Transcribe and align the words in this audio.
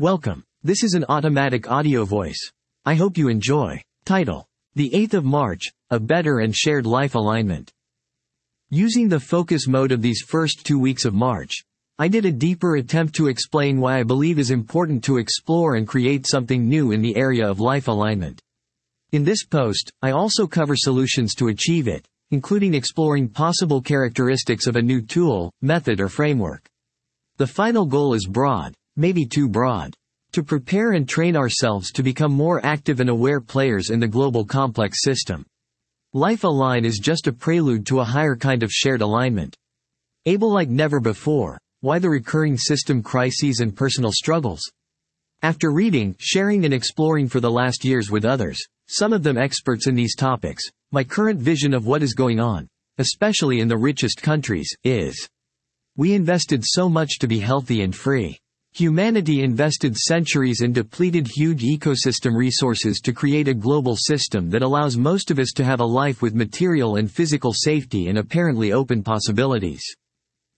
Welcome. 0.00 0.42
This 0.64 0.82
is 0.82 0.94
an 0.94 1.04
automatic 1.08 1.70
audio 1.70 2.04
voice. 2.04 2.50
I 2.84 2.96
hope 2.96 3.16
you 3.16 3.28
enjoy. 3.28 3.80
Title. 4.04 4.44
The 4.74 4.90
8th 4.90 5.14
of 5.14 5.24
March, 5.24 5.70
A 5.90 6.00
Better 6.00 6.40
and 6.40 6.52
Shared 6.52 6.84
Life 6.84 7.14
Alignment. 7.14 7.70
Using 8.70 9.08
the 9.08 9.20
focus 9.20 9.68
mode 9.68 9.92
of 9.92 10.02
these 10.02 10.20
first 10.26 10.66
two 10.66 10.80
weeks 10.80 11.04
of 11.04 11.14
March, 11.14 11.62
I 11.96 12.08
did 12.08 12.24
a 12.24 12.32
deeper 12.32 12.74
attempt 12.74 13.14
to 13.14 13.28
explain 13.28 13.78
why 13.78 14.00
I 14.00 14.02
believe 14.02 14.40
is 14.40 14.50
important 14.50 15.04
to 15.04 15.18
explore 15.18 15.76
and 15.76 15.86
create 15.86 16.26
something 16.26 16.68
new 16.68 16.90
in 16.90 17.00
the 17.00 17.14
area 17.14 17.48
of 17.48 17.60
life 17.60 17.86
alignment. 17.86 18.42
In 19.12 19.22
this 19.22 19.44
post, 19.44 19.92
I 20.02 20.10
also 20.10 20.48
cover 20.48 20.74
solutions 20.74 21.36
to 21.36 21.46
achieve 21.46 21.86
it, 21.86 22.04
including 22.32 22.74
exploring 22.74 23.28
possible 23.28 23.80
characteristics 23.80 24.66
of 24.66 24.74
a 24.74 24.82
new 24.82 25.00
tool, 25.00 25.52
method 25.62 26.00
or 26.00 26.08
framework. 26.08 26.68
The 27.36 27.46
final 27.46 27.86
goal 27.86 28.14
is 28.14 28.26
broad, 28.26 28.74
maybe 28.96 29.26
too 29.26 29.48
broad. 29.48 29.94
To 30.32 30.42
prepare 30.42 30.92
and 30.92 31.08
train 31.08 31.36
ourselves 31.36 31.92
to 31.92 32.02
become 32.02 32.32
more 32.32 32.64
active 32.66 33.00
and 33.00 33.08
aware 33.08 33.40
players 33.40 33.90
in 33.90 34.00
the 34.00 34.08
global 34.08 34.44
complex 34.44 35.02
system. 35.02 35.44
Life 36.12 36.44
Align 36.44 36.84
is 36.84 36.98
just 36.98 37.26
a 37.26 37.32
prelude 37.32 37.86
to 37.86 38.00
a 38.00 38.04
higher 38.04 38.36
kind 38.36 38.62
of 38.62 38.70
shared 38.72 39.00
alignment. 39.00 39.56
Able 40.26 40.52
like 40.52 40.68
never 40.68 41.00
before, 41.00 41.58
why 41.80 41.98
the 41.98 42.08
recurring 42.08 42.56
system 42.56 43.02
crises 43.02 43.60
and 43.60 43.76
personal 43.76 44.10
struggles? 44.10 44.62
After 45.42 45.70
reading, 45.70 46.16
sharing 46.18 46.64
and 46.64 46.72
exploring 46.72 47.28
for 47.28 47.40
the 47.40 47.50
last 47.50 47.84
years 47.84 48.10
with 48.10 48.24
others, 48.24 48.58
some 48.88 49.12
of 49.12 49.22
them 49.22 49.36
experts 49.36 49.86
in 49.86 49.94
these 49.94 50.16
topics, 50.16 50.64
my 50.92 51.04
current 51.04 51.40
vision 51.40 51.74
of 51.74 51.86
what 51.86 52.02
is 52.02 52.14
going 52.14 52.40
on, 52.40 52.68
especially 52.98 53.60
in 53.60 53.68
the 53.68 53.76
richest 53.76 54.22
countries, 54.22 54.74
is 54.84 55.28
we 55.96 56.14
invested 56.14 56.64
so 56.64 56.88
much 56.88 57.18
to 57.18 57.28
be 57.28 57.40
healthy 57.40 57.82
and 57.82 57.94
free. 57.94 58.38
Humanity 58.76 59.44
invested 59.44 59.96
centuries 59.96 60.62
and 60.62 60.74
depleted 60.74 61.28
huge 61.28 61.62
ecosystem 61.62 62.34
resources 62.34 62.98
to 63.04 63.12
create 63.12 63.46
a 63.46 63.54
global 63.54 63.94
system 63.94 64.50
that 64.50 64.64
allows 64.64 64.96
most 64.96 65.30
of 65.30 65.38
us 65.38 65.52
to 65.52 65.64
have 65.64 65.78
a 65.78 65.84
life 65.84 66.22
with 66.22 66.34
material 66.34 66.96
and 66.96 67.08
physical 67.08 67.52
safety 67.52 68.08
and 68.08 68.18
apparently 68.18 68.72
open 68.72 69.00
possibilities. 69.00 69.84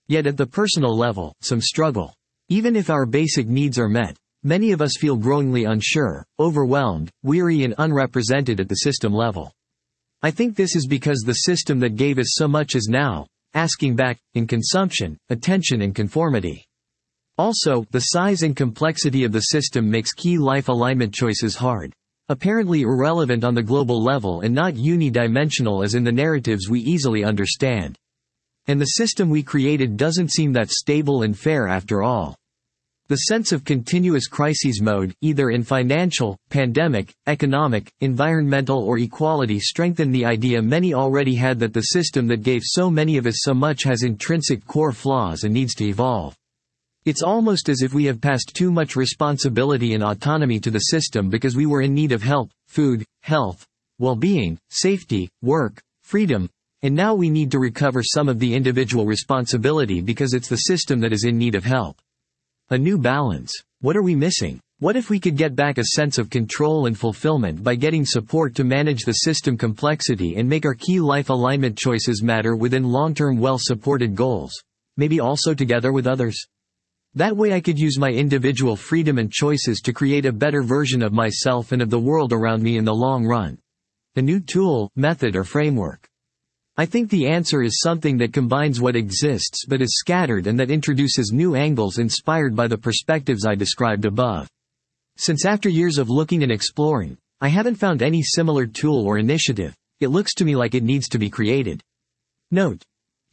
Yet 0.07 0.25
at 0.25 0.35
the 0.35 0.47
personal 0.47 0.97
level, 0.97 1.35
some 1.41 1.61
struggle. 1.61 2.11
Even 2.49 2.75
if 2.75 2.89
our 2.89 3.05
basic 3.05 3.45
needs 3.47 3.77
are 3.77 3.87
met, 3.87 4.17
many 4.41 4.71
of 4.71 4.81
us 4.81 4.97
feel 4.97 5.15
growingly 5.15 5.65
unsure, 5.65 6.25
overwhelmed, 6.39 7.11
weary 7.21 7.65
and 7.65 7.75
unrepresented 7.77 8.59
at 8.59 8.67
the 8.67 8.77
system 8.77 9.13
level. 9.13 9.53
I 10.23 10.31
think 10.31 10.55
this 10.55 10.75
is 10.75 10.87
because 10.87 11.19
the 11.19 11.33
system 11.33 11.79
that 11.81 11.95
gave 11.95 12.17
us 12.17 12.29
so 12.31 12.47
much 12.47 12.73
is 12.73 12.87
now, 12.89 13.27
asking 13.53 13.95
back, 13.95 14.17
in 14.33 14.47
consumption, 14.47 15.19
attention 15.29 15.83
and 15.83 15.93
conformity. 15.93 16.66
Also, 17.37 17.85
the 17.91 17.99
size 17.99 18.41
and 18.41 18.55
complexity 18.55 19.23
of 19.23 19.31
the 19.31 19.41
system 19.41 19.89
makes 19.89 20.11
key 20.11 20.39
life 20.39 20.69
alignment 20.69 21.13
choices 21.13 21.55
hard. 21.55 21.93
Apparently 22.29 22.81
irrelevant 22.81 23.43
on 23.43 23.53
the 23.53 23.61
global 23.61 24.03
level 24.03 24.41
and 24.41 24.53
not 24.55 24.73
unidimensional 24.73 25.85
as 25.85 25.93
in 25.93 26.03
the 26.03 26.11
narratives 26.11 26.67
we 26.67 26.79
easily 26.79 27.23
understand. 27.23 27.95
And 28.65 28.81
the 28.81 28.85
system 28.85 29.29
we 29.29 29.43
created 29.43 29.97
doesn't 29.97 30.31
seem 30.31 30.51
that 30.53 30.71
stable 30.71 31.21
and 31.21 31.37
fair 31.37 31.67
after 31.67 32.01
all. 32.01 32.35
The 33.07 33.15
sense 33.15 33.53
of 33.53 33.63
continuous 33.63 34.27
crises 34.27 34.81
mode, 34.81 35.13
either 35.21 35.51
in 35.51 35.63
financial, 35.63 36.37
pandemic, 36.49 37.13
economic, 37.27 37.89
environmental 38.01 38.79
or 38.79 38.97
equality 38.97 39.59
strengthened 39.59 40.13
the 40.13 40.25
idea 40.25 40.61
many 40.61 40.93
already 40.93 41.35
had 41.35 41.59
that 41.59 41.71
the 41.71 41.93
system 41.93 42.27
that 42.27 42.43
gave 42.43 42.63
so 42.65 42.89
many 42.89 43.15
of 43.15 43.25
us 43.25 43.37
so 43.43 43.53
much 43.53 43.83
has 43.83 44.03
intrinsic 44.03 44.65
core 44.65 44.91
flaws 44.91 45.45
and 45.45 45.53
needs 45.53 45.73
to 45.75 45.85
evolve. 45.85 46.35
It's 47.07 47.23
almost 47.23 47.69
as 47.69 47.83
if 47.83 47.93
we 47.93 48.03
have 48.07 48.19
passed 48.19 48.51
too 48.53 48.69
much 48.69 48.97
responsibility 48.97 49.93
and 49.93 50.03
autonomy 50.03 50.59
to 50.59 50.69
the 50.69 50.91
system 50.91 51.29
because 51.29 51.55
we 51.55 51.65
were 51.65 51.81
in 51.81 51.93
need 51.93 52.11
of 52.11 52.21
help, 52.21 52.51
food, 52.67 53.05
health, 53.21 53.65
well-being, 53.97 54.59
safety, 54.71 55.29
work, 55.41 55.81
freedom, 56.03 56.49
and 56.81 56.93
now 56.93 57.15
we 57.15 57.29
need 57.29 57.49
to 57.51 57.59
recover 57.59 58.03
some 58.03 58.27
of 58.27 58.39
the 58.39 58.53
individual 58.53 59.05
responsibility 59.05 60.01
because 60.01 60.33
it's 60.33 60.49
the 60.49 60.67
system 60.67 60.99
that 60.99 61.13
is 61.13 61.23
in 61.23 61.37
need 61.37 61.55
of 61.55 61.63
help. 61.63 61.95
A 62.71 62.77
new 62.77 62.97
balance. 62.97 63.53
What 63.79 63.95
are 63.95 64.03
we 64.03 64.13
missing? 64.13 64.59
What 64.79 64.97
if 64.97 65.09
we 65.09 65.17
could 65.17 65.37
get 65.37 65.55
back 65.55 65.77
a 65.77 65.85
sense 65.95 66.17
of 66.17 66.29
control 66.29 66.87
and 66.87 66.99
fulfillment 66.99 67.63
by 67.63 67.75
getting 67.75 68.03
support 68.03 68.53
to 68.55 68.65
manage 68.65 69.03
the 69.03 69.13
system 69.23 69.57
complexity 69.57 70.35
and 70.35 70.49
make 70.49 70.65
our 70.65 70.75
key 70.75 70.99
life 70.99 71.29
alignment 71.29 71.77
choices 71.77 72.21
matter 72.21 72.57
within 72.57 72.83
long-term 72.83 73.39
well-supported 73.39 74.13
goals? 74.13 74.51
Maybe 74.97 75.21
also 75.21 75.53
together 75.53 75.93
with 75.93 76.05
others? 76.05 76.45
That 77.15 77.35
way 77.35 77.53
I 77.53 77.61
could 77.61 77.79
use 77.79 77.97
my 77.97 78.09
individual 78.09 78.75
freedom 78.75 79.17
and 79.17 79.31
choices 79.31 79.79
to 79.81 79.93
create 79.93 80.25
a 80.25 80.31
better 80.31 80.61
version 80.61 81.01
of 81.01 81.13
myself 81.13 81.71
and 81.71 81.81
of 81.81 81.89
the 81.89 81.99
world 81.99 82.33
around 82.33 82.61
me 82.61 82.77
in 82.77 82.85
the 82.85 82.93
long 82.93 83.25
run. 83.25 83.57
A 84.15 84.21
new 84.21 84.39
tool, 84.39 84.91
method 84.95 85.35
or 85.35 85.43
framework. 85.43 86.07
I 86.79 86.85
think 86.85 87.09
the 87.09 87.27
answer 87.27 87.63
is 87.63 87.79
something 87.79 88.17
that 88.17 88.33
combines 88.33 88.79
what 88.79 88.95
exists 88.95 89.65
but 89.65 89.81
is 89.81 89.97
scattered 89.97 90.45
and 90.45 90.59
that 90.59 90.69
introduces 90.69 91.31
new 91.31 91.55
angles 91.55 91.97
inspired 91.97 92.55
by 92.55 92.67
the 92.67 92.77
perspectives 92.77 93.47
I 93.47 93.55
described 93.55 94.05
above. 94.05 94.47
Since 95.17 95.45
after 95.45 95.69
years 95.69 95.97
of 95.97 96.11
looking 96.11 96.43
and 96.43 96.51
exploring, 96.51 97.17
I 97.41 97.47
haven't 97.47 97.75
found 97.75 98.03
any 98.03 98.21
similar 98.21 98.67
tool 98.67 99.05
or 99.07 99.17
initiative, 99.17 99.75
it 99.99 100.09
looks 100.09 100.35
to 100.35 100.45
me 100.45 100.55
like 100.55 100.75
it 100.75 100.83
needs 100.83 101.07
to 101.09 101.17
be 101.17 101.31
created. 101.31 101.81
Note. 102.51 102.83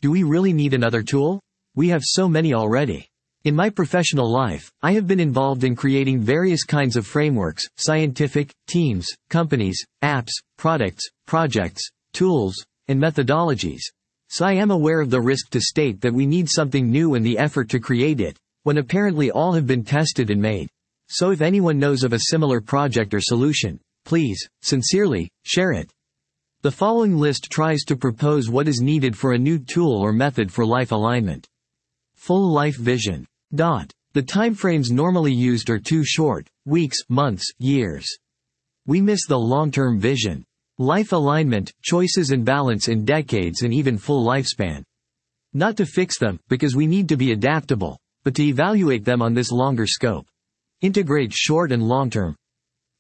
Do 0.00 0.10
we 0.10 0.22
really 0.22 0.54
need 0.54 0.72
another 0.72 1.02
tool? 1.02 1.40
We 1.74 1.88
have 1.88 2.02
so 2.02 2.28
many 2.28 2.54
already. 2.54 3.08
In 3.44 3.54
my 3.54 3.68
professional 3.68 4.32
life, 4.32 4.72
I 4.80 4.92
have 4.92 5.06
been 5.06 5.20
involved 5.20 5.64
in 5.64 5.76
creating 5.76 6.22
various 6.22 6.64
kinds 6.64 6.96
of 6.96 7.06
frameworks, 7.06 7.62
scientific, 7.76 8.54
teams, 8.66 9.06
companies, 9.28 9.84
apps, 10.02 10.30
products, 10.56 11.04
projects, 11.26 11.86
tools, 12.14 12.54
and 12.88 12.98
methodologies. 12.98 13.82
So 14.30 14.46
I 14.46 14.54
am 14.54 14.70
aware 14.70 14.98
of 14.98 15.10
the 15.10 15.20
risk 15.20 15.50
to 15.50 15.60
state 15.60 16.00
that 16.00 16.14
we 16.14 16.24
need 16.24 16.48
something 16.48 16.90
new 16.90 17.16
in 17.16 17.22
the 17.22 17.36
effort 17.36 17.68
to 17.68 17.80
create 17.80 18.18
it, 18.18 18.38
when 18.62 18.78
apparently 18.78 19.30
all 19.30 19.52
have 19.52 19.66
been 19.66 19.84
tested 19.84 20.30
and 20.30 20.40
made. 20.40 20.70
So 21.10 21.30
if 21.30 21.42
anyone 21.42 21.78
knows 21.78 22.02
of 22.02 22.14
a 22.14 22.30
similar 22.30 22.62
project 22.62 23.12
or 23.12 23.20
solution, 23.20 23.78
please, 24.06 24.48
sincerely, 24.62 25.28
share 25.42 25.72
it. 25.72 25.92
The 26.62 26.70
following 26.70 27.18
list 27.18 27.50
tries 27.50 27.82
to 27.88 27.96
propose 27.96 28.48
what 28.48 28.68
is 28.68 28.80
needed 28.80 29.14
for 29.14 29.34
a 29.34 29.38
new 29.38 29.58
tool 29.58 30.00
or 30.00 30.14
method 30.14 30.50
for 30.50 30.64
life 30.64 30.92
alignment. 30.92 31.46
Full 32.14 32.50
life 32.50 32.78
vision. 32.78 33.26
Dot. 33.54 33.92
The 34.14 34.22
timeframes 34.22 34.90
normally 34.90 35.32
used 35.32 35.70
are 35.70 35.78
too 35.78 36.04
short, 36.04 36.48
weeks, 36.66 36.98
months, 37.08 37.44
years. 37.60 38.06
We 38.86 39.00
miss 39.00 39.26
the 39.28 39.38
long-term 39.38 40.00
vision. 40.00 40.44
Life 40.78 41.12
alignment, 41.12 41.72
choices 41.82 42.32
and 42.32 42.44
balance 42.44 42.88
in 42.88 43.04
decades 43.04 43.62
and 43.62 43.72
even 43.72 43.96
full 43.96 44.26
lifespan. 44.26 44.82
Not 45.52 45.76
to 45.76 45.86
fix 45.86 46.18
them, 46.18 46.40
because 46.48 46.74
we 46.74 46.88
need 46.88 47.08
to 47.10 47.16
be 47.16 47.30
adaptable, 47.30 47.96
but 48.24 48.34
to 48.34 48.42
evaluate 48.42 49.04
them 49.04 49.22
on 49.22 49.34
this 49.34 49.52
longer 49.52 49.86
scope. 49.86 50.26
Integrate 50.80 51.32
short 51.32 51.70
and 51.70 51.82
long 51.82 52.10
term. 52.10 52.34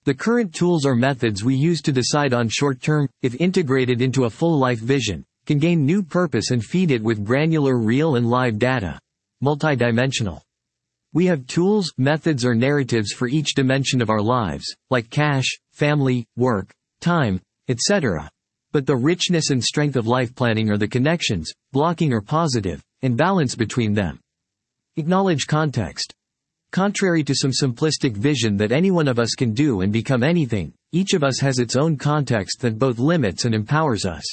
The 0.04 0.14
current 0.14 0.54
tools 0.54 0.86
or 0.86 0.94
methods 0.94 1.42
we 1.42 1.56
use 1.56 1.82
to 1.82 1.92
decide 1.92 2.32
on 2.32 2.48
short 2.48 2.80
term, 2.80 3.08
if 3.22 3.34
integrated 3.40 4.00
into 4.00 4.26
a 4.26 4.30
full 4.30 4.56
life 4.56 4.78
vision, 4.78 5.24
can 5.46 5.58
gain 5.58 5.84
new 5.84 6.02
purpose 6.02 6.52
and 6.52 6.64
feed 6.64 6.92
it 6.92 7.02
with 7.02 7.24
granular 7.24 7.76
real 7.76 8.14
and 8.14 8.30
live 8.30 8.58
data. 8.58 9.00
Multidimensional. 9.44 10.40
We 11.12 11.26
have 11.26 11.46
tools, 11.46 11.92
methods 11.98 12.46
or 12.46 12.54
narratives 12.54 13.12
for 13.12 13.28
each 13.28 13.54
dimension 13.54 14.00
of 14.00 14.08
our 14.08 14.22
lives, 14.22 14.64
like 14.88 15.10
cash, 15.10 15.44
family, 15.70 16.24
work, 16.34 16.72
time, 17.02 17.42
etc. 17.68 18.30
But 18.72 18.86
the 18.86 18.96
richness 18.96 19.50
and 19.50 19.62
strength 19.62 19.96
of 19.96 20.06
life 20.06 20.34
planning 20.34 20.70
are 20.70 20.78
the 20.78 20.88
connections, 20.88 21.52
blocking 21.72 22.10
or 22.14 22.22
positive, 22.22 22.82
and 23.02 23.18
balance 23.18 23.54
between 23.54 23.92
them. 23.92 24.18
Acknowledge 24.96 25.46
context. 25.46 26.14
Contrary 26.72 27.22
to 27.22 27.34
some 27.34 27.52
simplistic 27.52 28.16
vision 28.16 28.56
that 28.56 28.72
any 28.72 28.90
one 28.90 29.08
of 29.08 29.18
us 29.18 29.34
can 29.34 29.52
do 29.52 29.82
and 29.82 29.92
become 29.92 30.22
anything, 30.22 30.72
each 30.92 31.12
of 31.12 31.22
us 31.22 31.38
has 31.38 31.58
its 31.58 31.76
own 31.76 31.98
context 31.98 32.60
that 32.60 32.78
both 32.78 32.98
limits 32.98 33.44
and 33.44 33.54
empowers 33.54 34.06
us. 34.06 34.24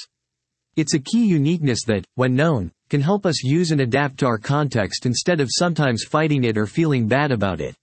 It's 0.82 0.96
a 0.96 1.00
key 1.00 1.28
uniqueness 1.28 1.84
that, 1.86 2.08
when 2.16 2.36
known, 2.36 2.72
can 2.90 3.02
help 3.02 3.28
us 3.28 3.44
use 3.44 3.70
and 3.70 3.82
adapt 3.82 4.18
to 4.18 4.26
our 4.26 4.40
context 4.40 5.06
instead 5.06 5.40
of 5.40 5.48
sometimes 5.52 6.06
fighting 6.06 6.44
it 6.44 6.58
or 6.58 6.66
feeling 6.66 7.08
bad 7.08 7.32
about 7.32 7.62
it. 7.62 7.76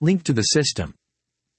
Link 0.00 0.24
to 0.24 0.32
the 0.32 0.42
system. 0.42 0.92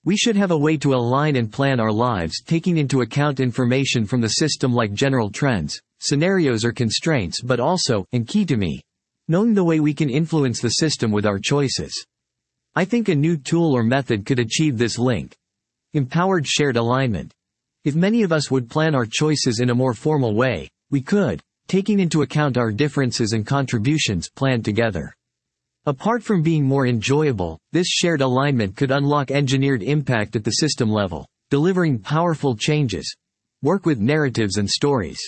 We 0.03 0.17
should 0.17 0.35
have 0.35 0.51
a 0.51 0.57
way 0.57 0.75
to 0.75 0.93
align 0.93 1.37
and 1.37 1.49
plan 1.49 1.79
our 1.79 1.89
lives 1.89 2.41
taking 2.45 2.75
into 2.75 2.99
account 2.99 3.39
information 3.39 4.05
from 4.05 4.19
the 4.19 4.27
system 4.27 4.73
like 4.73 4.91
general 4.91 5.29
trends, 5.29 5.79
scenarios 6.01 6.65
or 6.65 6.73
constraints 6.73 7.39
but 7.39 7.61
also, 7.61 8.05
and 8.11 8.27
key 8.27 8.43
to 8.43 8.57
me, 8.57 8.81
knowing 9.29 9.53
the 9.53 9.63
way 9.63 9.79
we 9.79 9.93
can 9.93 10.09
influence 10.09 10.59
the 10.59 10.81
system 10.81 11.13
with 11.13 11.25
our 11.25 11.39
choices. 11.39 11.93
I 12.75 12.83
think 12.83 13.07
a 13.07 13.15
new 13.15 13.37
tool 13.37 13.73
or 13.73 13.83
method 13.83 14.25
could 14.25 14.39
achieve 14.39 14.77
this 14.77 14.99
link. 14.99 15.33
Empowered 15.93 16.45
shared 16.45 16.75
alignment. 16.75 17.33
If 17.85 17.95
many 17.95 18.23
of 18.23 18.33
us 18.33 18.51
would 18.51 18.69
plan 18.69 18.95
our 18.95 19.05
choices 19.05 19.61
in 19.61 19.69
a 19.69 19.75
more 19.75 19.93
formal 19.93 20.35
way, 20.35 20.69
we 20.93 21.01
could, 21.01 21.41
taking 21.67 21.99
into 21.99 22.21
account 22.21 22.55
our 22.55 22.71
differences 22.71 23.33
and 23.33 23.47
contributions, 23.47 24.29
plan 24.29 24.61
together. 24.61 25.11
Apart 25.87 26.23
from 26.23 26.43
being 26.43 26.63
more 26.63 26.85
enjoyable, 26.85 27.59
this 27.71 27.87
shared 27.87 28.21
alignment 28.21 28.75
could 28.75 28.91
unlock 28.91 29.31
engineered 29.31 29.81
impact 29.81 30.35
at 30.35 30.43
the 30.43 30.51
system 30.51 30.91
level, 30.91 31.27
delivering 31.49 31.97
powerful 31.97 32.55
changes. 32.55 33.11
Work 33.63 33.87
with 33.87 33.99
narratives 33.99 34.57
and 34.57 34.69
stories. 34.69 35.19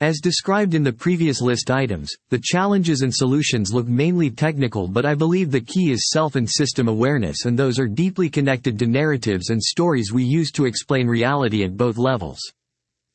As 0.00 0.18
described 0.18 0.74
in 0.74 0.82
the 0.82 0.92
previous 0.92 1.40
list 1.40 1.70
items, 1.70 2.10
the 2.30 2.40
challenges 2.42 3.02
and 3.02 3.14
solutions 3.14 3.72
look 3.72 3.86
mainly 3.86 4.28
technical 4.28 4.88
but 4.88 5.06
I 5.06 5.14
believe 5.14 5.52
the 5.52 5.60
key 5.60 5.92
is 5.92 6.10
self 6.10 6.34
and 6.34 6.50
system 6.50 6.88
awareness 6.88 7.44
and 7.44 7.56
those 7.56 7.78
are 7.78 7.86
deeply 7.86 8.28
connected 8.28 8.76
to 8.80 8.88
narratives 8.88 9.50
and 9.50 9.62
stories 9.62 10.12
we 10.12 10.24
use 10.24 10.50
to 10.52 10.64
explain 10.64 11.06
reality 11.06 11.62
at 11.62 11.76
both 11.76 11.96
levels. 11.96 12.40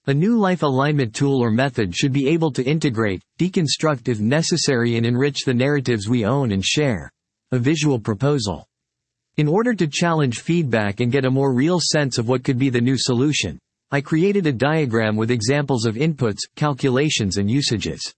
A 0.08 0.14
new 0.14 0.38
life 0.38 0.62
alignment 0.62 1.16
tool 1.16 1.44
or 1.44 1.50
method 1.50 1.96
should 1.96 2.14
be 2.14 2.28
able 2.28 2.52
to 2.52 2.64
integrate, 2.64 3.24
deconstruct 3.40 4.08
if 4.08 4.20
necessary 4.20 4.98
and 4.98 5.06
enrich 5.06 5.46
the 5.46 5.54
narratives 5.54 6.08
we 6.08 6.24
own 6.24 6.52
and 6.52 6.64
share. 6.64 7.12
A 7.52 7.58
visual 7.58 8.00
proposal. 8.00 8.68
In 9.38 9.48
order 9.48 9.74
to 9.74 9.88
challenge 9.88 10.42
feedback 10.42 11.00
and 11.00 11.12
get 11.12 11.26
a 11.26 11.32
more 11.32 11.56
real 11.56 11.80
sense 11.80 12.20
of 12.20 12.30
what 12.30 12.44
could 12.44 12.60
be 12.60 12.70
the 12.70 12.80
new 12.80 12.98
solution, 13.00 13.58
I 13.90 14.00
created 14.00 14.46
a 14.46 14.54
diagram 14.54 15.16
with 15.16 15.32
examples 15.32 15.88
of 15.88 15.96
inputs, 15.96 16.42
calculations 16.56 17.38
and 17.38 17.50
usages. 17.50 18.14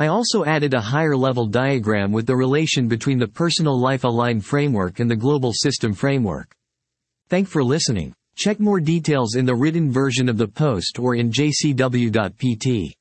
I 0.00 0.08
also 0.08 0.44
added 0.44 0.74
a 0.74 0.80
higher 0.80 1.16
level 1.16 1.46
diagram 1.46 2.10
with 2.10 2.26
the 2.26 2.34
relation 2.34 2.88
between 2.88 3.20
the 3.20 3.28
personal 3.28 3.80
life 3.80 4.02
aligned 4.02 4.44
framework 4.44 4.98
and 4.98 5.08
the 5.08 5.14
global 5.14 5.52
system 5.52 5.92
framework. 5.92 6.52
Thank 7.28 7.46
for 7.46 7.62
listening. 7.62 8.12
Check 8.36 8.60
more 8.60 8.80
details 8.80 9.36
in 9.36 9.44
the 9.44 9.54
written 9.54 9.90
version 9.90 10.28
of 10.28 10.36
the 10.36 10.48
post 10.48 10.98
or 10.98 11.14
in 11.14 11.30
jcw.pt. 11.30 12.94